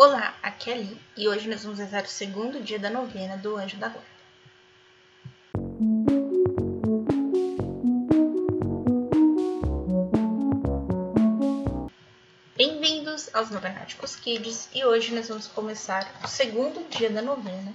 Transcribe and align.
Olá, 0.00 0.32
aqui 0.40 0.70
é 0.70 0.74
a 0.74 0.76
Li 0.76 0.96
e 1.16 1.26
hoje 1.26 1.48
nós 1.48 1.64
vamos 1.64 1.80
rezar 1.80 2.04
o 2.04 2.06
segundo 2.06 2.62
dia 2.62 2.78
da 2.78 2.88
novena 2.88 3.36
do 3.36 3.56
Anjo 3.56 3.76
da 3.78 3.88
Guarda. 3.88 4.08
Bem-vindos 12.56 13.28
aos 13.34 13.50
Novenáticos 13.50 14.14
Kids 14.14 14.68
e 14.72 14.84
hoje 14.84 15.12
nós 15.12 15.26
vamos 15.26 15.48
começar 15.48 16.08
o 16.22 16.28
segundo 16.28 16.88
dia 16.88 17.10
da 17.10 17.20
novena 17.20 17.74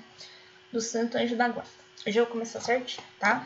do 0.71 0.79
Santo 0.79 1.17
Anjo 1.17 1.35
da 1.35 1.49
Guarda. 1.49 1.69
Hoje 2.07 2.17
eu 2.17 2.23
vou 2.23 2.31
começar 2.31 2.61
certinho, 2.61 3.05
tá? 3.19 3.45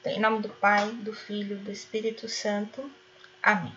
Então, 0.00 0.12
em 0.12 0.20
nome 0.20 0.42
do 0.42 0.48
Pai, 0.48 0.92
do 0.92 1.12
Filho, 1.12 1.58
do 1.58 1.72
Espírito 1.72 2.28
Santo. 2.28 2.88
Amém. 3.42 3.76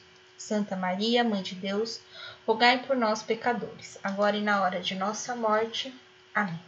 Santa 0.41 0.75
Maria, 0.75 1.23
Mãe 1.23 1.41
de 1.41 1.55
Deus, 1.55 2.01
rogai 2.45 2.83
por 2.83 2.95
nós, 2.95 3.21
pecadores, 3.21 3.97
agora 4.03 4.35
e 4.35 4.41
na 4.41 4.61
hora 4.61 4.81
de 4.81 4.95
nossa 4.95 5.35
morte. 5.35 5.93
Amém. 6.33 6.59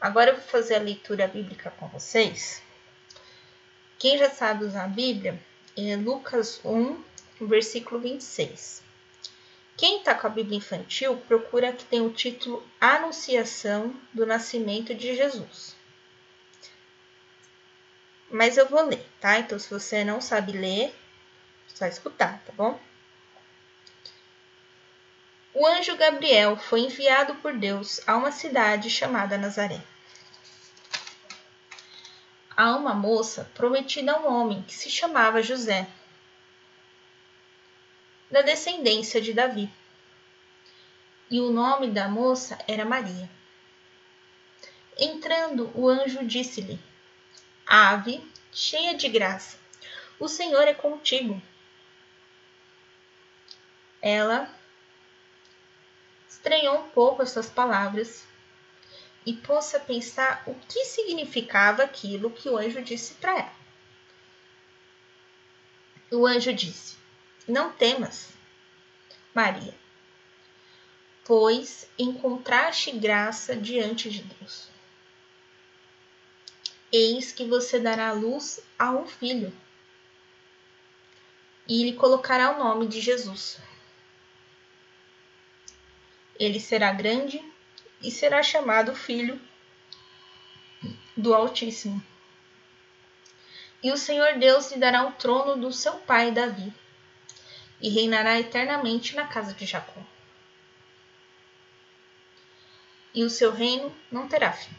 Agora 0.00 0.30
eu 0.30 0.36
vou 0.36 0.44
fazer 0.44 0.76
a 0.76 0.80
leitura 0.80 1.28
bíblica 1.28 1.70
com 1.78 1.86
vocês. 1.88 2.62
Quem 3.98 4.18
já 4.18 4.30
sabe 4.30 4.64
usar 4.64 4.84
a 4.84 4.88
Bíblia, 4.88 5.38
é 5.76 5.96
Lucas 5.96 6.60
1, 6.64 7.02
versículo 7.42 8.00
26. 8.00 8.82
Quem 9.76 9.98
está 9.98 10.14
com 10.14 10.26
a 10.26 10.30
Bíblia 10.30 10.56
infantil, 10.58 11.16
procura 11.28 11.72
que 11.72 11.84
tem 11.84 12.00
o 12.00 12.10
título 12.10 12.66
Anunciação 12.80 13.94
do 14.12 14.24
Nascimento 14.24 14.94
de 14.94 15.14
Jesus. 15.14 15.76
Mas 18.30 18.56
eu 18.56 18.66
vou 18.66 18.84
ler, 18.86 19.06
tá? 19.20 19.38
Então, 19.38 19.58
se 19.58 19.68
você 19.68 20.02
não 20.02 20.20
sabe 20.20 20.52
ler, 20.52 20.94
só 21.74 21.86
escutar, 21.86 22.42
tá 22.46 22.52
bom? 22.56 22.80
O 25.58 25.66
anjo 25.66 25.96
Gabriel 25.96 26.56
foi 26.56 26.80
enviado 26.80 27.34
por 27.36 27.56
Deus 27.56 28.00
a 28.06 28.14
uma 28.14 28.30
cidade 28.30 28.90
chamada 28.90 29.38
Nazaré. 29.38 29.80
A 32.54 32.76
uma 32.76 32.92
moça 32.92 33.50
prometida 33.54 34.12
a 34.12 34.20
um 34.20 34.26
homem 34.26 34.62
que 34.62 34.74
se 34.74 34.90
chamava 34.90 35.42
José, 35.42 35.88
da 38.30 38.42
descendência 38.42 39.20
de 39.20 39.32
Davi. 39.32 39.70
E 41.30 41.40
o 41.40 41.50
nome 41.50 41.90
da 41.90 42.08
moça 42.08 42.58
era 42.68 42.84
Maria. 42.84 43.28
Entrando, 44.98 45.70
o 45.74 45.88
anjo 45.88 46.24
disse-lhe: 46.24 46.78
Ave, 47.66 48.22
cheia 48.52 48.94
de 48.94 49.08
graça, 49.08 49.58
o 50.18 50.28
Senhor 50.28 50.68
é 50.68 50.74
contigo. 50.74 51.40
Ela 54.08 54.48
estranhou 56.28 56.78
um 56.78 56.90
pouco 56.90 57.22
essas 57.22 57.50
palavras 57.50 58.24
e 59.26 59.32
pôs 59.32 59.74
a 59.74 59.80
pensar 59.80 60.44
o 60.46 60.54
que 60.54 60.84
significava 60.84 61.82
aquilo 61.82 62.30
que 62.30 62.48
o 62.48 62.56
anjo 62.56 62.80
disse 62.82 63.14
para 63.14 63.32
ela. 63.32 63.52
O 66.12 66.24
anjo 66.24 66.52
disse: 66.52 66.96
Não 67.48 67.72
temas, 67.72 68.28
Maria, 69.34 69.74
pois 71.24 71.90
encontraste 71.98 72.92
graça 72.92 73.56
diante 73.56 74.08
de 74.08 74.22
Deus. 74.22 74.68
Eis 76.92 77.32
que 77.32 77.44
você 77.44 77.80
dará 77.80 78.12
luz 78.12 78.60
a 78.78 78.92
um 78.92 79.04
filho, 79.04 79.52
e 81.66 81.82
lhe 81.82 81.96
colocará 81.96 82.54
o 82.54 82.58
nome 82.60 82.86
de 82.86 83.00
Jesus 83.00 83.58
ele 86.38 86.60
será 86.60 86.92
grande 86.92 87.42
e 88.02 88.10
será 88.10 88.42
chamado 88.42 88.94
Filho 88.94 89.40
do 91.16 91.34
Altíssimo. 91.34 92.02
E 93.82 93.90
o 93.92 93.96
Senhor 93.96 94.38
Deus 94.38 94.70
lhe 94.70 94.78
dará 94.78 95.06
o 95.06 95.12
trono 95.12 95.56
do 95.56 95.72
seu 95.72 95.94
pai 95.94 96.30
Davi, 96.30 96.72
e 97.80 97.88
reinará 97.88 98.38
eternamente 98.38 99.14
na 99.14 99.26
casa 99.26 99.52
de 99.52 99.66
Jacó. 99.66 100.02
E 103.14 103.22
o 103.22 103.30
seu 103.30 103.52
reino 103.52 103.94
não 104.10 104.28
terá 104.28 104.52
fim. 104.52 104.74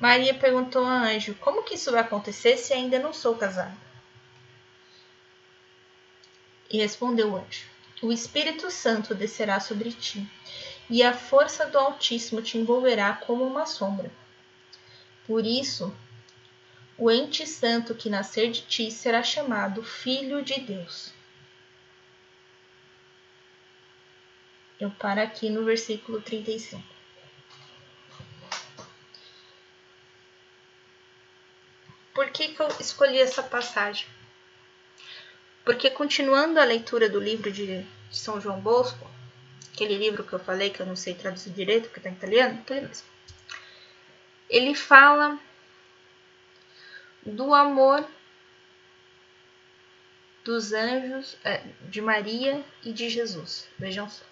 Maria 0.00 0.34
perguntou 0.34 0.84
ao 0.84 0.90
anjo: 0.90 1.34
Como 1.36 1.62
que 1.62 1.74
isso 1.74 1.90
vai 1.90 2.00
acontecer 2.00 2.56
se 2.56 2.72
ainda 2.72 2.98
não 2.98 3.12
sou 3.12 3.36
casada? 3.36 3.76
E 6.70 6.78
respondeu 6.78 7.32
o 7.32 7.36
anjo: 7.36 7.73
o 8.04 8.12
Espírito 8.12 8.70
Santo 8.70 9.14
descerá 9.14 9.58
sobre 9.60 9.90
ti, 9.90 10.30
e 10.90 11.02
a 11.02 11.14
força 11.14 11.64
do 11.64 11.78
Altíssimo 11.78 12.42
te 12.42 12.58
envolverá 12.58 13.14
como 13.14 13.44
uma 13.44 13.64
sombra. 13.64 14.12
Por 15.26 15.46
isso, 15.46 15.94
o 16.98 17.10
ente 17.10 17.46
santo 17.46 17.94
que 17.94 18.10
nascer 18.10 18.50
de 18.50 18.60
ti 18.60 18.90
será 18.90 19.22
chamado 19.22 19.82
Filho 19.82 20.42
de 20.42 20.60
Deus. 20.60 21.14
Eu 24.78 24.90
paro 24.90 25.22
aqui 25.22 25.48
no 25.48 25.64
versículo 25.64 26.20
35. 26.20 26.82
Por 32.12 32.28
que, 32.30 32.48
que 32.48 32.60
eu 32.60 32.68
escolhi 32.78 33.18
essa 33.18 33.42
passagem? 33.42 34.06
Porque 35.64 35.90
continuando 35.90 36.60
a 36.60 36.64
leitura 36.64 37.08
do 37.08 37.18
livro 37.18 37.50
de 37.50 37.86
São 38.10 38.40
João 38.40 38.60
Bosco, 38.60 39.10
aquele 39.72 39.96
livro 39.96 40.22
que 40.22 40.32
eu 40.32 40.38
falei 40.38 40.70
que 40.70 40.80
eu 40.80 40.86
não 40.86 40.94
sei 40.94 41.14
traduzir 41.14 41.50
direito, 41.50 41.84
porque 41.84 42.00
está 42.00 42.10
em 42.10 42.12
italiano, 42.12 42.60
aquele 42.60 42.82
mesmo. 42.82 43.06
Ele 44.48 44.74
fala 44.74 45.38
do 47.24 47.54
amor 47.54 48.06
dos 50.44 50.74
anjos, 50.74 51.38
é, 51.42 51.62
de 51.88 52.02
Maria 52.02 52.62
e 52.82 52.92
de 52.92 53.08
Jesus. 53.08 53.66
Vejam 53.78 54.08
só. 54.08 54.24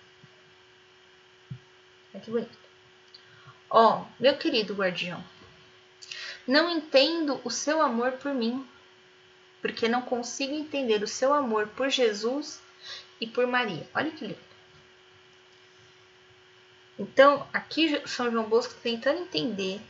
Olha 2.13 2.23
que 2.23 2.31
bonito. 2.31 2.59
Ó, 3.71 4.03
oh, 4.03 4.07
meu 4.21 4.37
querido 4.37 4.75
guardião, 4.75 5.25
não 6.47 6.69
entendo 6.69 7.41
o 7.43 7.51
seu 7.51 7.81
amor 7.81 8.13
por 8.13 8.35
mim 8.35 8.69
porque 9.63 9.89
não 9.89 10.03
consigo 10.03 10.53
entender 10.53 11.03
o 11.03 11.09
seu 11.09 11.33
amor 11.33 11.69
por 11.69 11.89
Jesus 11.89 12.61
e 13.21 13.27
por 13.27 13.47
Maria. 13.47 13.89
Olha 13.95 14.11
que 14.11 14.27
lindo. 14.27 14.53
Então, 16.99 17.49
aqui 17.53 18.03
São 18.07 18.31
João 18.31 18.45
Bosco 18.45 18.75
tentando 18.83 19.23
entender 19.23 19.81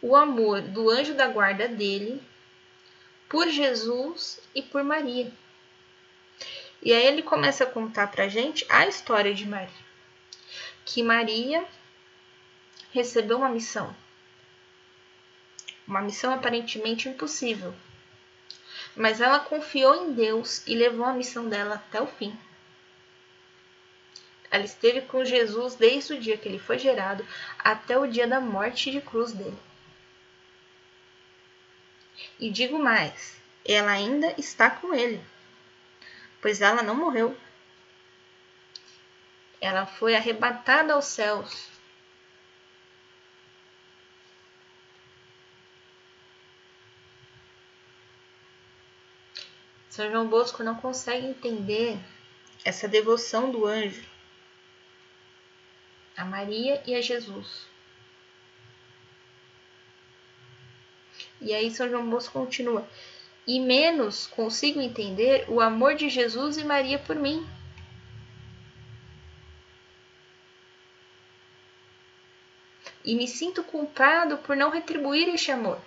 o 0.00 0.16
amor 0.16 0.62
do 0.62 0.90
anjo 0.90 1.14
da 1.14 1.28
guarda 1.28 1.68
dele 1.68 2.22
por 3.28 3.48
Jesus 3.48 4.40
e 4.54 4.62
por 4.62 4.82
Maria. 4.82 5.30
E 6.80 6.92
aí 6.92 7.06
ele 7.06 7.22
começa 7.22 7.64
a 7.64 7.70
contar 7.70 8.08
pra 8.08 8.28
gente 8.28 8.64
a 8.68 8.86
história 8.86 9.34
de 9.34 9.46
Maria. 9.46 9.88
Que 10.84 11.02
Maria 11.02 11.64
recebeu 12.92 13.38
uma 13.38 13.48
missão. 13.48 13.94
Uma 15.86 16.00
missão 16.00 16.32
aparentemente 16.32 17.08
impossível, 17.08 17.74
mas 18.98 19.20
ela 19.20 19.38
confiou 19.38 19.94
em 19.94 20.12
Deus 20.12 20.66
e 20.66 20.74
levou 20.74 21.06
a 21.06 21.12
missão 21.12 21.48
dela 21.48 21.76
até 21.76 22.02
o 22.02 22.06
fim. 22.08 22.36
Ela 24.50 24.64
esteve 24.64 25.02
com 25.02 25.24
Jesus 25.24 25.76
desde 25.76 26.14
o 26.14 26.20
dia 26.20 26.36
que 26.36 26.48
ele 26.48 26.58
foi 26.58 26.80
gerado 26.80 27.24
até 27.58 27.96
o 27.96 28.08
dia 28.08 28.26
da 28.26 28.40
morte 28.40 28.90
de 28.90 29.00
cruz 29.00 29.32
dele. 29.32 29.56
E 32.40 32.50
digo 32.50 32.76
mais, 32.76 33.40
ela 33.64 33.92
ainda 33.92 34.34
está 34.36 34.68
com 34.68 34.92
ele, 34.92 35.22
pois 36.42 36.60
ela 36.60 36.82
não 36.82 36.96
morreu. 36.96 37.36
Ela 39.60 39.86
foi 39.86 40.16
arrebatada 40.16 40.94
aos 40.94 41.04
céus. 41.04 41.68
São 49.98 50.08
João 50.12 50.28
Bosco 50.28 50.62
não 50.62 50.76
consegue 50.76 51.26
entender 51.26 51.98
essa 52.64 52.86
devoção 52.86 53.50
do 53.50 53.66
anjo 53.66 54.06
a 56.16 56.24
Maria 56.24 56.80
e 56.86 56.94
a 56.94 57.00
Jesus. 57.00 57.66
E 61.40 61.52
aí 61.52 61.68
São 61.72 61.88
João 61.88 62.08
Bosco 62.08 62.32
continua: 62.32 62.88
e 63.44 63.58
menos 63.58 64.28
consigo 64.28 64.80
entender 64.80 65.44
o 65.48 65.60
amor 65.60 65.96
de 65.96 66.08
Jesus 66.08 66.58
e 66.58 66.62
Maria 66.62 67.00
por 67.00 67.16
mim. 67.16 67.44
E 73.04 73.16
me 73.16 73.26
sinto 73.26 73.64
culpado 73.64 74.38
por 74.38 74.56
não 74.56 74.70
retribuir 74.70 75.28
este 75.28 75.50
amor. 75.50 75.82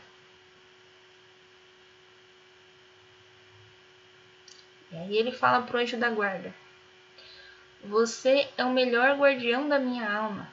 E 5.09 5.13
aí 5.13 5.17
ele 5.17 5.31
fala 5.31 5.61
para 5.61 5.77
o 5.77 5.79
anjo 5.79 5.97
da 5.97 6.09
guarda: 6.09 6.53
Você 7.83 8.47
é 8.57 8.65
o 8.65 8.73
melhor 8.73 9.17
guardião 9.17 9.67
da 9.67 9.79
minha 9.79 10.11
alma 10.11 10.49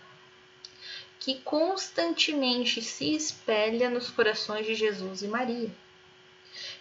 que 1.19 1.41
constantemente 1.41 2.81
se 2.81 3.15
espelha 3.15 3.91
nos 3.91 4.09
corações 4.09 4.65
de 4.65 4.75
Jesus 4.75 5.21
e 5.23 5.29
Maria. 5.29 5.71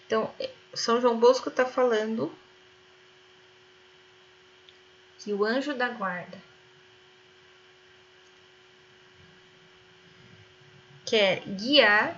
Então, 0.06 0.34
São 0.74 1.02
João 1.02 1.19
Bosco 1.19 1.50
está 1.50 1.66
falando 1.66 2.34
que 5.20 5.34
o 5.34 5.44
anjo 5.44 5.74
da 5.74 5.90
guarda 5.90 6.42
quer 11.06 11.42
guiar 11.46 12.18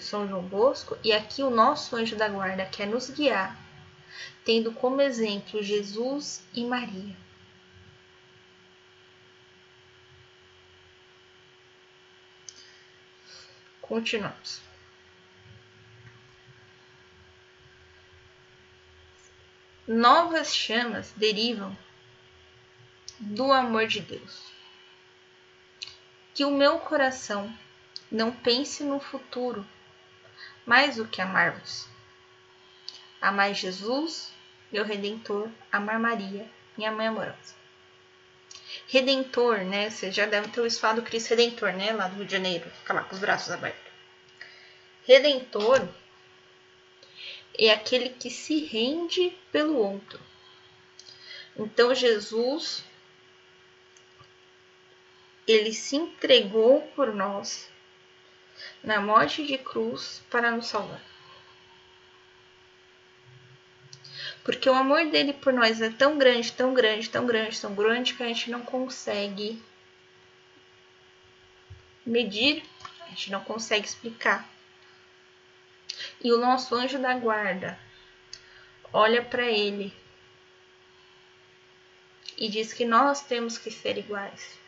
São 0.00 0.26
João 0.26 0.42
Bosco 0.42 0.98
e 1.04 1.12
aqui 1.12 1.42
o 1.42 1.50
nosso 1.50 1.94
anjo 1.94 2.16
da 2.16 2.28
guarda 2.28 2.64
quer 2.66 2.86
nos 2.86 3.10
guiar, 3.10 3.56
tendo 4.44 4.72
como 4.72 5.00
exemplo 5.00 5.62
Jesus 5.62 6.42
e 6.54 6.64
Maria. 6.64 7.16
Continuamos. 13.80 14.60
Novas 19.86 20.54
chamas 20.54 21.12
derivam 21.16 21.74
do 23.18 23.50
amor 23.50 23.86
de 23.86 24.00
Deus. 24.00 24.52
Que 26.34 26.44
o 26.44 26.50
meu 26.50 26.78
coração 26.78 27.50
não 28.12 28.30
pense 28.30 28.84
no 28.84 29.00
futuro 29.00 29.66
mais 30.66 30.96
do 30.96 31.08
que 31.08 31.22
amar-vos. 31.22 31.87
Amai 33.20 33.54
Jesus, 33.54 34.32
meu 34.70 34.84
Redentor, 34.84 35.48
amar 35.72 35.98
Maria, 35.98 36.48
minha 36.76 36.92
mãe 36.92 37.08
amorosa. 37.08 37.56
Redentor, 38.86 39.58
né? 39.64 39.90
Vocês 39.90 40.14
já 40.14 40.26
devem 40.26 40.50
ter 40.50 40.60
ouvido 40.60 40.78
falar 40.78 40.94
do 40.94 41.02
Cristo 41.02 41.30
Redentor, 41.30 41.72
né? 41.72 41.92
Lá 41.92 42.08
do 42.08 42.16
Rio 42.16 42.26
de 42.26 42.32
Janeiro, 42.32 42.70
fica 42.70 42.94
lá 42.94 43.02
com 43.02 43.14
os 43.14 43.20
braços 43.20 43.50
abertos. 43.50 43.92
Redentor 45.04 45.88
é 47.58 47.70
aquele 47.70 48.10
que 48.10 48.30
se 48.30 48.64
rende 48.64 49.36
pelo 49.50 49.76
outro. 49.76 50.20
Então 51.56 51.94
Jesus 51.94 52.84
ele 55.46 55.72
se 55.72 55.96
entregou 55.96 56.82
por 56.94 57.14
nós 57.14 57.70
na 58.84 59.00
morte 59.00 59.46
de 59.46 59.56
cruz 59.56 60.22
para 60.30 60.50
nos 60.50 60.66
salvar. 60.66 61.02
Porque 64.48 64.70
o 64.70 64.72
amor 64.72 65.04
dele 65.10 65.34
por 65.34 65.52
nós 65.52 65.78
é 65.82 65.90
tão 65.90 66.16
grande, 66.16 66.50
tão 66.50 66.72
grande, 66.72 67.10
tão 67.10 67.26
grande, 67.26 67.60
tão 67.60 67.74
grande 67.74 68.14
que 68.14 68.22
a 68.22 68.26
gente 68.28 68.50
não 68.50 68.62
consegue 68.62 69.62
medir, 72.06 72.62
a 73.02 73.10
gente 73.10 73.30
não 73.30 73.44
consegue 73.44 73.86
explicar. 73.86 74.48
E 76.24 76.32
o 76.32 76.38
nosso 76.38 76.74
anjo 76.74 76.98
da 76.98 77.12
guarda 77.12 77.78
olha 78.90 79.22
para 79.22 79.44
ele 79.44 79.94
e 82.38 82.48
diz 82.48 82.72
que 82.72 82.86
nós 82.86 83.20
temos 83.20 83.58
que 83.58 83.70
ser 83.70 83.98
iguais. 83.98 84.58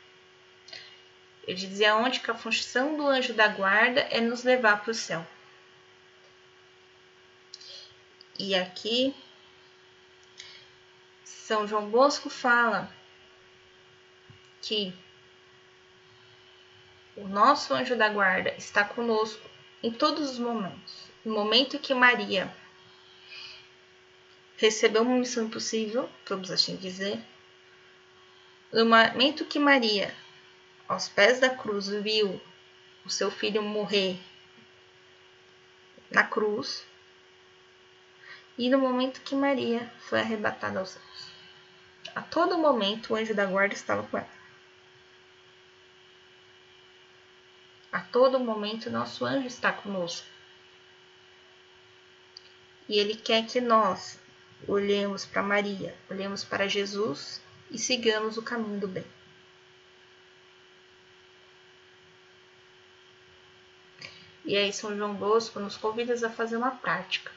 Ele 1.45 1.57
dizia 1.57 1.97
onde 1.97 2.21
que 2.21 2.31
a 2.31 2.35
função 2.35 2.99
do 2.99 3.07
anjo 3.07 3.33
da 3.33 3.49
guarda 3.49 4.03
é 4.11 4.21
nos 4.21 4.45
levar 4.45 4.83
para 4.83 4.91
o 4.91 4.95
céu. 4.95 5.27
E 8.39 8.55
aqui 8.55 9.17
são 11.31 11.67
João 11.67 11.89
Bosco 11.89 12.29
fala 12.29 12.93
que 14.61 14.93
o 17.17 17.27
nosso 17.27 17.73
anjo 17.73 17.97
da 17.97 18.09
guarda 18.09 18.55
está 18.57 18.85
conosco 18.85 19.49
em 19.83 19.93
todos 19.93 20.31
os 20.31 20.39
momentos. 20.39 21.09
No 21.25 21.35
momento 21.35 21.79
que 21.79 21.95
Maria 21.95 22.53
recebeu 24.57 25.03
uma 25.03 25.17
missão 25.17 25.45
impossível, 25.45 26.11
vamos 26.27 26.51
assim 26.51 26.77
dizer, 26.77 27.21
no 28.73 28.85
momento 28.85 29.45
que 29.45 29.59
Maria, 29.59 30.15
aos 30.89 31.09
pés 31.09 31.41
da 31.41 31.51
cruz, 31.51 31.89
viu 31.89 32.41
o 33.05 33.11
seu 33.11 33.31
filho 33.31 33.63
morrer 33.63 34.19
na 36.11 36.25
cruz, 36.25 36.85
e 38.59 38.69
no 38.69 38.79
momento 38.79 39.21
que 39.23 39.35
Maria 39.35 39.91
foi 40.01 40.21
arrebatada 40.21 40.79
aos 40.79 40.91
céus. 40.91 41.31
A 42.15 42.23
todo 42.23 42.59
momento 42.59 43.13
o 43.13 43.17
anjo 43.17 43.35
da 43.35 43.47
guarda 43.47 43.75
estava 43.75 44.03
com 44.03 44.19
ela. 44.19 44.41
A 47.93 48.01
todo 48.01 48.39
momento 48.39 48.91
nosso 48.91 49.25
anjo 49.25 49.47
está 49.47 49.73
conosco. 49.73 50.27
E 52.89 52.99
ele 52.99 53.15
quer 53.15 53.47
que 53.47 53.61
nós 53.61 54.21
olhemos 54.67 55.25
para 55.25 55.43
Maria, 55.43 55.97
olhemos 56.11 56.45
para 56.45 56.69
Jesus 56.69 57.41
e 57.71 57.79
sigamos 57.79 58.37
o 58.37 58.43
caminho 58.43 58.81
do 58.81 58.89
bem. 58.89 59.05
E 64.45 64.57
aí 64.57 64.73
São 64.73 64.97
João 64.97 65.15
Bosco 65.15 65.61
nos 65.61 65.77
convida 65.77 66.15
a 66.27 66.31
fazer 66.31 66.57
uma 66.57 66.73
prática. 66.73 67.31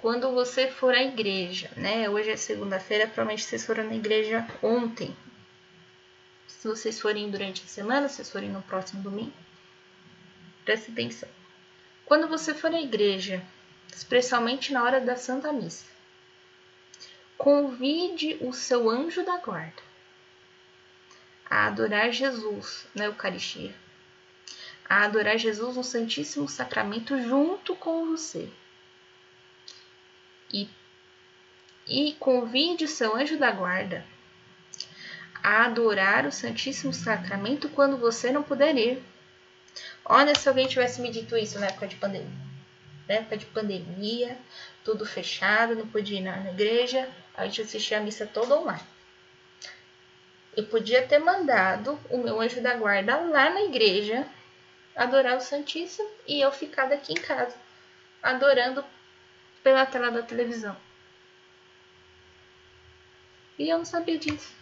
Quando 0.00 0.32
você 0.32 0.68
for 0.68 0.94
à 0.94 1.02
igreja, 1.02 1.70
né? 1.76 2.08
Hoje 2.08 2.30
é 2.30 2.36
segunda-feira, 2.36 3.06
provavelmente 3.06 3.44
vocês 3.44 3.66
foram 3.66 3.84
na 3.84 3.94
igreja 3.94 4.46
ontem. 4.62 5.14
Se 6.46 6.66
vocês 6.66 6.98
forem 6.98 7.30
durante 7.30 7.62
a 7.62 7.66
semana, 7.66 8.08
se 8.08 8.16
vocês 8.16 8.30
forem 8.30 8.48
no 8.48 8.62
próximo 8.62 9.02
domingo, 9.02 9.32
preste 10.64 10.90
atenção. 10.90 11.28
Quando 12.06 12.28
você 12.28 12.54
for 12.54 12.72
à 12.74 12.80
igreja, 12.80 13.42
especialmente 13.94 14.72
na 14.72 14.82
hora 14.82 15.00
da 15.00 15.16
Santa 15.16 15.52
Missa, 15.52 15.84
convide 17.36 18.38
o 18.40 18.52
seu 18.52 18.88
anjo 18.88 19.24
da 19.24 19.36
guarda 19.36 19.82
a 21.48 21.66
adorar 21.66 22.10
Jesus 22.10 22.86
na 22.94 23.04
Eucaristia, 23.06 23.74
a 24.88 25.04
adorar 25.04 25.36
Jesus 25.36 25.76
no 25.76 25.84
Santíssimo 25.84 26.48
Sacramento 26.48 27.20
junto 27.22 27.76
com 27.76 28.06
você 28.06 28.50
e, 30.52 30.68
e 31.86 32.14
convide 32.18 32.86
seu 32.88 33.16
anjo 33.16 33.38
da 33.38 33.50
guarda 33.50 34.04
a 35.42 35.64
adorar 35.64 36.26
o 36.26 36.32
Santíssimo 36.32 36.92
Sacramento 36.92 37.68
quando 37.70 37.96
você 37.96 38.30
não 38.30 38.42
puder 38.42 38.76
ir. 38.76 39.02
Olha 40.04 40.34
se 40.34 40.48
alguém 40.48 40.66
tivesse 40.66 41.00
me 41.00 41.10
dito 41.10 41.36
isso 41.36 41.58
na 41.58 41.66
época 41.66 41.86
de 41.86 41.96
pandemia. 41.96 42.50
Na 43.08 43.14
época 43.14 43.36
de 43.36 43.46
pandemia, 43.46 44.36
tudo 44.84 45.06
fechado, 45.06 45.74
não 45.74 45.86
podia 45.86 46.18
ir 46.18 46.22
na 46.22 46.50
igreja, 46.50 47.08
a 47.34 47.46
gente 47.46 47.62
assistia 47.62 47.98
a 47.98 48.00
missa 48.00 48.26
toda 48.26 48.56
online. 48.56 48.82
Eu 50.56 50.66
podia 50.66 51.06
ter 51.06 51.18
mandado 51.18 51.98
o 52.10 52.18
meu 52.18 52.40
anjo 52.40 52.60
da 52.60 52.74
guarda 52.74 53.16
lá 53.16 53.50
na 53.50 53.62
igreja 53.62 54.26
adorar 54.94 55.36
o 55.36 55.40
Santíssimo 55.40 56.08
e 56.26 56.40
eu 56.40 56.52
ficar 56.52 56.86
daqui 56.86 57.12
em 57.12 57.20
casa 57.20 57.54
adorando 58.22 58.84
pela 59.62 59.86
tela 59.86 60.10
da 60.10 60.22
televisão. 60.22 60.76
E 63.58 63.68
eu 63.68 63.78
não 63.78 63.84
sabia 63.84 64.18
disso. 64.18 64.52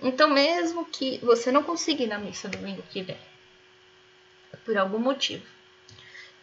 Então, 0.00 0.28
mesmo 0.28 0.84
que 0.84 1.18
você 1.18 1.50
não 1.50 1.62
consiga 1.62 2.02
ir 2.02 2.06
na 2.06 2.18
missa 2.18 2.48
domingo 2.48 2.82
que 2.90 3.02
vem, 3.02 3.18
por 4.64 4.76
algum 4.76 4.98
motivo, 4.98 5.46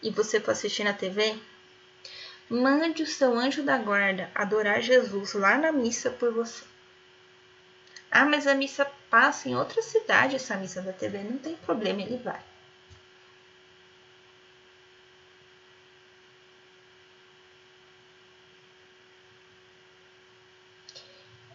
e 0.01 0.09
você 0.09 0.39
for 0.39 0.51
assistir 0.51 0.83
na 0.83 0.93
TV, 0.93 1.37
mande 2.49 3.03
o 3.03 3.07
seu 3.07 3.37
anjo 3.37 3.63
da 3.63 3.77
guarda 3.77 4.29
adorar 4.35 4.81
Jesus 4.81 5.33
lá 5.33 5.57
na 5.57 5.71
missa 5.71 6.09
por 6.11 6.33
você. 6.33 6.63
Ah, 8.11 8.25
mas 8.25 8.45
a 8.45 8.53
missa 8.53 8.85
passa 9.09 9.49
em 9.49 9.55
outra 9.55 9.81
cidade, 9.81 10.35
essa 10.35 10.55
missa 10.55 10.81
da 10.81 10.93
TV. 10.93 11.23
Não 11.23 11.37
tem 11.37 11.55
problema, 11.55 12.01
ele 12.01 12.17
vai. 12.17 12.39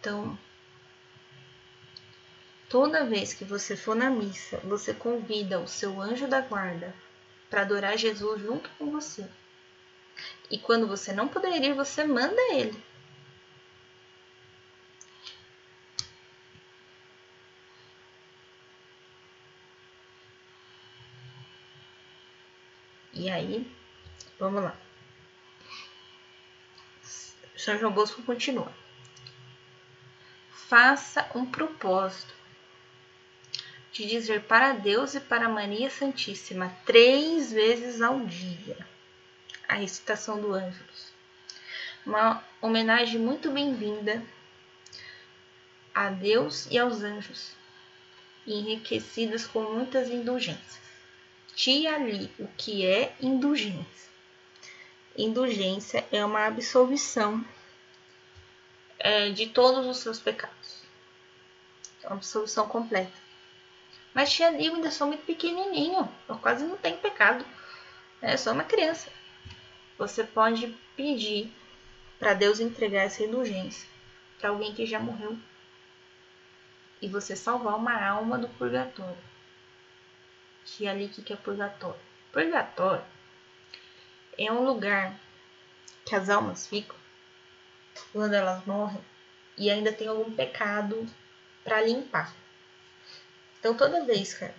Então, 0.09 0.39
toda 2.71 3.05
vez 3.05 3.35
que 3.35 3.45
você 3.45 3.77
for 3.77 3.95
na 3.95 4.09
missa, 4.09 4.57
você 4.65 4.95
convida 4.95 5.61
o 5.61 5.69
seu 5.69 6.01
anjo 6.01 6.27
da 6.27 6.41
guarda 6.41 6.95
para 7.51 7.61
adorar 7.61 7.99
Jesus 7.99 8.41
junto 8.41 8.71
com 8.79 8.91
você. 8.91 9.29
E 10.51 10.59
quando 10.59 10.87
você 10.87 11.13
não 11.13 11.29
puder 11.29 11.63
ir, 11.63 11.75
você 11.75 12.05
manda 12.05 12.41
ele. 12.55 12.83
E 23.13 23.29
aí, 23.29 23.71
vamos 24.39 24.63
lá. 24.63 24.75
São 27.55 27.77
João 27.79 27.93
Bosco 27.93 28.23
continua 28.23 28.73
faça 30.69 31.27
um 31.35 31.47
propósito 31.47 32.35
de 33.91 34.07
dizer 34.07 34.43
para 34.43 34.75
Deus 34.75 35.15
e 35.15 35.21
para 35.21 35.49
Maria 35.49 35.89
Santíssima 35.89 36.71
três 36.85 37.51
vezes 37.51 38.03
ao 38.03 38.21
dia 38.21 38.77
a 39.67 39.75
recitação 39.75 40.39
do 40.39 40.53
Ângelus. 40.53 41.09
Uma 42.05 42.45
homenagem 42.61 43.19
muito 43.19 43.51
bem-vinda 43.51 44.23
a 45.95 46.11
Deus 46.11 46.69
e 46.71 46.79
aos 46.79 47.03
anjos, 47.03 47.53
enriquecidas 48.47 49.47
com 49.47 49.63
muitas 49.63 50.11
indulgências. 50.11 50.79
Tia 51.55 51.95
ali 51.95 52.31
o 52.39 52.47
que 52.47 52.87
é 52.87 53.17
indulgência. 53.21 54.09
Indulgência 55.17 56.07
é 56.13 56.23
uma 56.25 56.47
absolvição 56.47 57.45
é, 58.99 59.31
de 59.31 59.47
todos 59.47 59.87
os 59.87 59.99
seus 59.99 60.19
pecados. 60.19 60.83
Uma 62.05 62.17
absolução 62.17 62.67
completa. 62.69 63.13
Mas 64.15 64.33
tia 64.33 64.51
Liu 64.51 64.75
ainda 64.75 64.91
sou 64.91 65.07
muito 65.07 65.25
pequenininho, 65.25 66.09
eu 66.29 66.39
quase 66.39 66.65
não 66.65 66.77
tenho 66.77 66.99
pecado. 66.99 67.45
É 68.21 68.37
só 68.37 68.53
uma 68.53 68.65
criança. 68.65 69.11
Você 69.97 70.25
pode 70.25 70.69
pedir 70.97 71.53
para 72.19 72.35
Deus 72.35 72.59
entregar 72.61 73.03
essa 73.03 73.23
indulgência 73.23 73.89
para 74.39 74.51
alguém 74.51 74.75
que 74.75 74.87
já 74.87 74.99
morreu 74.99 75.37
e 77.01 77.09
você 77.09 77.37
salvar 77.37 77.77
uma 77.77 78.05
alma 78.05 78.39
do 78.39 78.49
purgatório. 78.49 79.19
Que 80.65 80.87
é 80.87 80.91
ali 80.91 81.09
que 81.09 81.33
é 81.33 81.37
purgatório? 81.37 82.01
Purgatório 82.33 83.05
é 84.37 84.53
um 84.53 84.65
lugar 84.65 85.19
que 86.05 86.15
as 86.15 86.31
almas 86.31 86.67
ficam 86.67 86.97
quando 88.13 88.35
elas 88.35 88.65
morrem 88.65 89.03
e 89.57 89.71
ainda 89.71 89.93
tem 89.93 90.09
algum 90.09 90.31
pecado 90.33 91.07
para 91.65 91.83
limpar. 91.83 92.35
Então 93.59 93.75
toda 93.75 94.05
vez, 94.05 94.35
cara, 94.35 94.55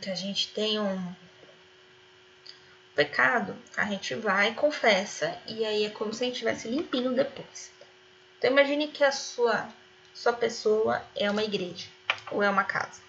que 0.00 0.10
a 0.10 0.14
gente 0.14 0.48
tem 0.52 0.80
um 0.80 1.14
pecado, 2.94 3.56
a 3.76 3.84
gente 3.84 4.14
vai, 4.14 4.54
confessa 4.54 5.38
e 5.46 5.64
aí 5.64 5.84
é 5.84 5.90
como 5.90 6.12
se 6.12 6.24
a 6.24 6.26
gente 6.26 6.34
estivesse 6.34 6.68
limpinho 6.68 7.14
depois. 7.14 7.70
Então 8.38 8.50
imagine 8.50 8.88
que 8.88 9.04
a 9.04 9.12
sua 9.12 9.68
sua 10.14 10.32
pessoa 10.32 11.02
é 11.16 11.30
uma 11.30 11.42
igreja 11.42 11.88
ou 12.30 12.42
é 12.42 12.50
uma 12.50 12.64
casa. 12.64 13.00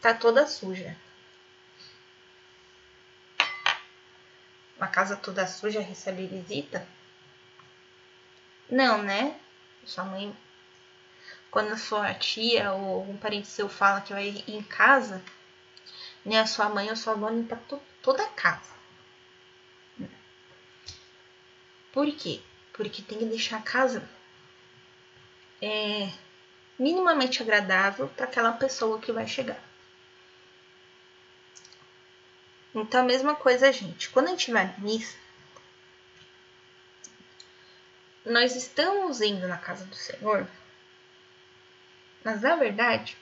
Tá 0.00 0.14
toda 0.14 0.46
suja. 0.46 0.96
Uma 4.84 4.90
casa 4.90 5.16
toda 5.16 5.46
suja 5.46 5.80
recebe 5.80 6.26
visita? 6.26 6.86
Não, 8.68 9.02
né? 9.02 9.40
Sua 9.86 10.04
mãe, 10.04 10.36
quando 11.50 11.72
a 11.72 11.78
sua 11.78 12.12
tia 12.12 12.70
ou 12.72 13.08
um 13.08 13.16
parente 13.16 13.48
seu 13.48 13.66
fala 13.66 14.02
que 14.02 14.12
vai 14.12 14.28
ir 14.28 14.44
em 14.46 14.62
casa, 14.62 15.24
né? 16.24 16.38
A 16.38 16.46
sua 16.46 16.68
mãe 16.68 16.90
ou 16.90 16.96
sua 16.96 17.14
avó 17.14 17.30
limpa 17.30 17.58
toda 18.02 18.22
a 18.22 18.28
casa. 18.28 18.74
Por 21.90 22.06
quê? 22.14 22.42
Porque 22.74 23.00
tem 23.00 23.18
que 23.18 23.24
deixar 23.24 23.58
a 23.58 23.62
casa 23.62 24.06
é, 25.62 26.10
minimamente 26.78 27.40
agradável 27.40 28.08
para 28.08 28.26
aquela 28.26 28.52
pessoa 28.52 29.00
que 29.00 29.12
vai 29.12 29.26
chegar. 29.26 29.62
Então, 32.74 33.02
a 33.02 33.04
mesma 33.04 33.36
coisa, 33.36 33.72
gente. 33.72 34.10
Quando 34.10 34.26
a 34.26 34.30
gente 34.30 34.50
vai 34.50 34.66
na 34.66 34.78
missa, 34.78 35.16
nós 38.24 38.56
estamos 38.56 39.20
indo 39.20 39.46
na 39.46 39.58
casa 39.58 39.84
do 39.84 39.94
Senhor, 39.94 40.48
mas 42.24 42.40
na 42.40 42.56
verdade 42.56 43.16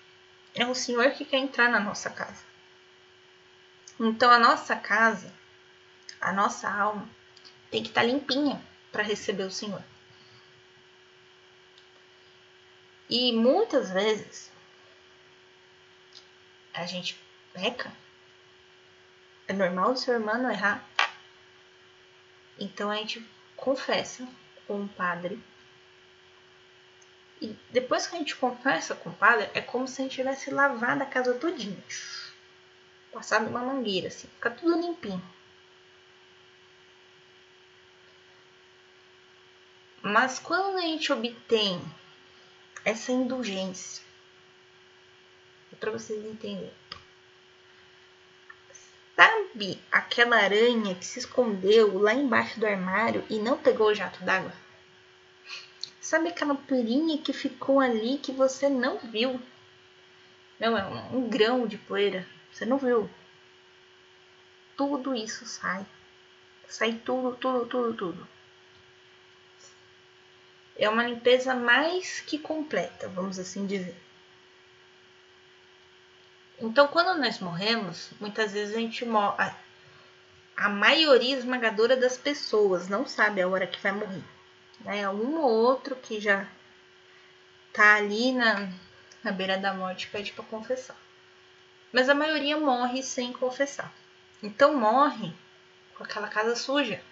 é 0.55 0.65
o 0.65 0.75
Senhor 0.75 1.11
que 1.11 1.25
quer 1.25 1.39
entrar 1.39 1.69
na 1.69 1.81
nossa 1.81 2.09
casa. 2.09 2.45
Então, 4.01 4.31
a 4.31 4.39
nossa 4.39 4.75
casa, 4.77 5.33
a 6.21 6.33
nossa 6.33 6.71
alma, 6.71 7.09
tem 7.71 7.83
que 7.83 7.89
estar 7.89 8.03
tá 8.03 8.07
limpinha 8.07 8.63
para 8.91 9.03
receber 9.03 9.45
o 9.45 9.51
Senhor. 9.51 9.83
E 13.11 13.33
muitas 13.33 13.91
vezes 13.91 14.51
a 16.73 16.87
gente 16.87 17.19
peca 17.53 17.93
é 19.53 19.55
normal 19.55 19.93
do 19.93 19.99
seu 19.99 20.15
irmão 20.15 20.51
errar. 20.51 20.83
Então 22.59 22.91
a 22.91 22.97
gente 22.97 23.25
confessa 23.55 24.27
com 24.67 24.83
o 24.83 24.89
padre. 24.89 25.39
E 27.41 27.57
depois 27.71 28.07
que 28.07 28.17
a 28.17 28.19
gente 28.19 28.35
confessa 28.37 28.95
com 28.95 29.11
o 29.11 29.15
padre, 29.15 29.51
é 29.53 29.61
como 29.61 29.87
se 29.87 30.01
a 30.01 30.05
gente 30.05 30.15
tivesse 30.15 30.51
lavado 30.51 31.03
a 31.03 31.07
casa 31.07 31.35
todinha. 31.35 31.83
Passado 33.13 33.49
uma 33.49 33.61
mangueira, 33.61 34.09
assim, 34.09 34.27
fica 34.29 34.51
tudo 34.51 34.81
limpinho. 34.81 35.23
Mas 40.01 40.39
quando 40.39 40.79
a 40.79 40.81
gente 40.81 41.13
obtém 41.13 41.81
essa 42.85 43.13
indulgência, 43.13 44.03
é 45.73 45.77
para 45.77 45.91
vocês 45.91 46.25
entenderem. 46.25 46.82
Sabe 49.33 49.81
aquela 49.91 50.37
aranha 50.37 50.95
que 50.95 51.07
se 51.07 51.19
escondeu 51.19 51.99
lá 51.99 52.13
embaixo 52.13 52.61
do 52.61 52.67
armário 52.67 53.25
e 53.31 53.39
não 53.39 53.57
pegou 53.57 53.87
o 53.87 53.95
jato 53.95 54.23
d'água? 54.23 54.53
Sabe 56.03 56.29
aquela 56.29 56.55
poeirinha 56.55 57.17
que 57.17 57.33
ficou 57.33 57.81
ali 57.81 58.19
que 58.19 58.31
você 58.31 58.69
não 58.69 58.99
viu? 58.99 59.41
Não, 60.61 60.77
é 60.77 60.85
um, 60.85 61.31
grão 61.31 61.67
de 61.67 61.79
poeira. 61.79 62.27
Você 62.53 62.67
não 62.67 62.77
viu. 62.77 63.09
Tudo 64.77 65.15
isso 65.15 65.47
sai. 65.47 65.87
Sai 66.69 67.01
tudo, 67.03 67.35
tudo, 67.35 67.65
tudo, 67.65 67.95
tudo. 67.95 68.29
É 70.77 70.91
uma 70.91 71.09
limpeza 71.09 71.55
mais 71.55 72.21
que 72.21 72.39
completa, 72.39 73.09
vamos 73.09 73.39
assim 73.39 73.67
dizer. 73.67 73.97
Então, 76.63 76.87
quando 76.87 77.19
nós 77.21 77.41
morremos, 77.41 78.11
muitas 78.21 78.53
vezes 78.53 78.77
a 78.77 78.79
gente 78.79 79.05
morre. 79.05 79.53
A 80.57 80.69
maioria 80.69 81.37
esmagadora 81.37 81.97
das 81.97 82.17
pessoas 82.17 82.89
não 82.89 83.05
sabe 83.05 83.43
a 83.43 83.49
hora 83.49 83.67
que 83.67 83.81
vai 83.81 83.91
morrer. 83.91 84.23
Né? 84.83 85.09
Um 85.09 85.41
ou 85.41 85.51
outro 85.51 85.97
que 85.97 86.21
já 86.21 86.47
tá 87.73 87.97
ali 87.97 88.31
na, 88.31 88.69
na 89.25 89.33
beira 89.33 89.59
da 89.59 89.75
morte 89.75 90.07
pede 90.07 90.33
para 90.33 90.45
confessar. 90.45 90.97
Mas 91.93 92.09
a 92.09 92.15
maioria 92.15 92.57
morre 92.57 93.03
sem 93.03 93.33
confessar. 93.33 93.93
Então 94.41 94.79
morre 94.79 95.35
com 95.97 96.05
aquela 96.05 96.29
casa 96.29 96.55
suja. 96.55 97.03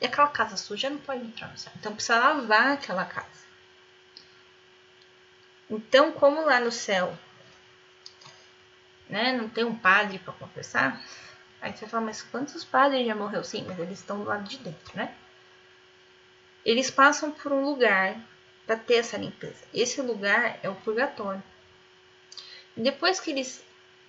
E 0.00 0.06
aquela 0.06 0.28
casa 0.28 0.56
suja 0.56 0.88
não 0.88 0.98
pode 0.98 1.22
entrar 1.22 1.48
no 1.48 1.58
céu. 1.58 1.72
Então 1.76 1.94
precisa 1.94 2.18
lavar 2.18 2.72
aquela 2.72 3.04
casa. 3.04 3.44
Então, 5.68 6.12
como 6.12 6.46
lá 6.46 6.58
no 6.60 6.72
céu 6.72 7.16
né? 9.10 9.32
Não 9.32 9.48
tem 9.48 9.64
um 9.64 9.74
padre 9.74 10.18
para 10.18 10.32
confessar. 10.32 11.02
Aí 11.60 11.72
você 11.72 11.86
fala, 11.86 12.06
mas 12.06 12.22
quantos 12.22 12.64
padres 12.64 13.06
já 13.06 13.14
morreu? 13.14 13.44
Sim, 13.44 13.64
mas 13.68 13.78
eles 13.78 13.98
estão 13.98 14.18
do 14.18 14.24
lado 14.24 14.48
de 14.48 14.56
dentro, 14.58 14.96
né? 14.96 15.14
eles 16.64 16.90
passam 16.90 17.30
por 17.30 17.52
um 17.52 17.64
lugar 17.64 18.16
para 18.66 18.76
ter 18.76 18.96
essa 18.96 19.16
limpeza. 19.16 19.64
Esse 19.72 20.00
lugar 20.02 20.58
é 20.62 20.68
o 20.68 20.74
purgatório. 20.74 21.42
Depois 22.76 23.18
que 23.18 23.30
eles 23.30 23.64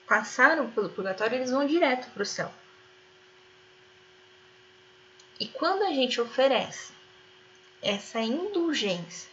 passaram 0.07 0.69
pelo 0.69 0.89
purgatório, 0.89 1.35
eles 1.35 1.51
vão 1.51 1.65
direto 1.65 2.09
para 2.11 2.23
o 2.23 2.25
céu. 2.25 2.51
E 5.39 5.47
quando 5.47 5.83
a 5.83 5.91
gente 5.91 6.21
oferece 6.21 6.93
essa 7.81 8.19
indulgência 8.19 9.31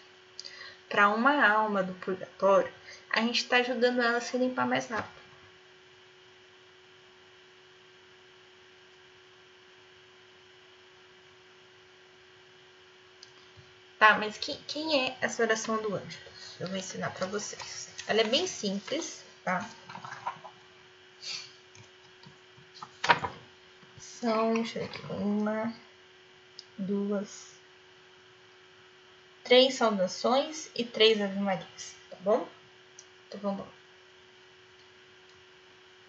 para 0.88 1.10
uma 1.10 1.46
alma 1.46 1.82
do 1.82 1.92
purgatório, 1.94 2.72
a 3.10 3.20
gente 3.20 3.42
está 3.42 3.58
ajudando 3.58 4.00
ela 4.00 4.18
a 4.18 4.20
se 4.20 4.38
limpar 4.38 4.66
mais 4.66 4.88
rápido. 4.88 5.17
Tá, 13.98 14.16
mas 14.16 14.38
que, 14.38 14.56
quem 14.68 15.08
é 15.08 15.16
essa 15.20 15.42
oração 15.42 15.82
do 15.82 15.94
anjo? 15.94 16.18
Eu 16.60 16.68
vou 16.68 16.76
ensinar 16.76 17.10
para 17.10 17.26
vocês. 17.26 17.88
Ela 18.06 18.20
é 18.20 18.24
bem 18.24 18.46
simples, 18.46 19.24
tá? 19.44 19.68
São, 23.98 24.54
deixa 24.54 24.78
eu 24.78 24.86
ver 24.86 24.90
aqui, 24.90 25.12
uma, 25.12 25.74
duas, 26.76 27.52
três 29.42 29.74
saudações 29.74 30.70
e 30.74 30.84
três 30.84 31.20
ave-marias, 31.20 31.94
tá 32.10 32.16
bom? 32.20 32.48
Então 33.26 33.40
vamos 33.40 33.60
lá. 33.60 33.72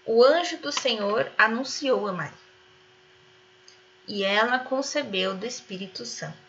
O 0.05 0.23
anjo 0.23 0.57
do 0.57 0.71
Senhor 0.71 1.31
anunciou 1.37 2.07
a 2.07 2.13
Maria, 2.13 2.33
e 4.07 4.23
ela 4.23 4.59
concebeu 4.59 5.35
do 5.35 5.45
Espírito 5.45 6.05
Santo. 6.05 6.48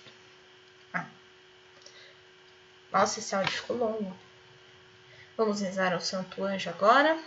Nossa, 2.91 3.19
esse 3.19 3.33
áudio 3.33 3.53
ficou 3.53 3.77
longo. 3.77 4.17
Vamos 5.37 5.61
rezar 5.61 5.93
ao 5.93 6.01
Santo 6.01 6.43
Anjo 6.43 6.69
agora. 6.69 7.17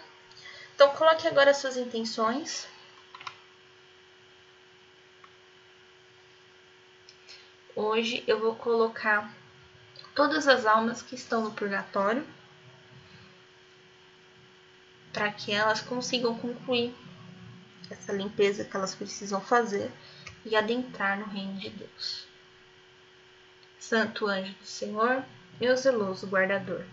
Então, 0.75 0.91
coloque 0.91 1.27
agora 1.27 1.55
suas 1.55 1.77
intenções. 1.77 2.69
Hoje 7.75 8.23
eu 8.27 8.39
vou 8.39 8.55
colocar 8.55 9.35
todas 10.15 10.47
as 10.47 10.67
almas 10.67 11.03
que 11.03 11.15
estão 11.15 11.43
no 11.43 11.53
purgatório, 11.53 12.25
para 15.13 15.33
que 15.33 15.53
elas 15.53 15.81
consigam 15.81 16.39
concluir 16.39 16.95
essa 17.91 18.13
limpeza 18.13 18.65
que 18.65 18.77
elas 18.77 18.95
precisam 18.95 19.41
fazer 19.41 19.91
e 20.45 20.55
adentrar 20.55 21.19
no 21.19 21.27
reino 21.27 21.59
de 21.59 21.71
Deus. 21.71 22.27
Santo 23.79 24.27
anjo 24.27 24.53
do 24.55 24.67
Senhor, 24.67 25.25
meu 25.61 25.77
zeloso 25.77 26.27
guardador, 26.27 26.85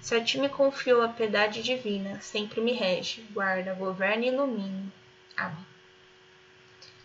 se 0.00 0.14
a 0.14 0.22
ti 0.22 0.38
me 0.38 0.48
confiou 0.48 1.02
a 1.02 1.08
piedade 1.08 1.62
divina, 1.62 2.20
sempre 2.20 2.60
me 2.60 2.72
rege, 2.72 3.22
guarda, 3.32 3.74
governa 3.74 4.24
e 4.24 4.28
ilumine. 4.28 4.92
Amém. 5.36 5.66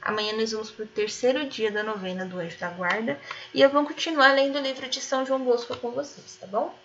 Amanhã 0.01 0.33
nós 0.33 0.51
vamos 0.51 0.69
para 0.69 0.85
o 0.85 0.87
terceiro 0.87 1.47
dia 1.47 1.71
da 1.71 1.81
novena 1.81 2.25
do 2.25 2.37
Anjo 2.37 2.59
da 2.59 2.69
Guarda 2.69 3.19
e 3.53 3.61
eu 3.61 3.69
vou 3.69 3.85
continuar 3.85 4.33
lendo 4.33 4.57
o 4.57 4.61
livro 4.61 4.87
de 4.89 4.99
São 4.99 5.25
João 5.25 5.43
Bosco 5.43 5.77
com 5.77 5.91
vocês, 5.91 6.37
tá 6.39 6.45
bom? 6.45 6.75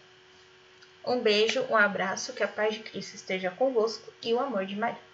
Um 1.05 1.21
beijo, 1.21 1.63
um 1.71 1.77
abraço, 1.77 2.33
que 2.33 2.43
a 2.43 2.49
paz 2.49 2.75
de 2.75 2.81
Cristo 2.81 3.17
esteja 3.17 3.51
convosco 3.51 4.13
e 4.23 4.33
o 4.35 4.39
amor 4.39 4.67
de 4.67 4.77
Maria. 4.77 5.08